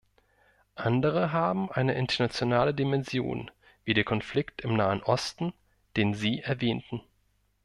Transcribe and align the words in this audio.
Andere 0.73 1.31
haben 1.31 1.71
eine 1.71 1.93
internationale 1.93 2.73
Dimension, 2.73 3.51
wie 3.85 3.93
der 3.93 4.03
Konflikt 4.03 4.61
im 4.61 4.75
Nahen 4.75 5.03
Osten, 5.03 5.53
den 5.95 6.15
Sie 6.15 6.39
erwähnten. 6.39 7.03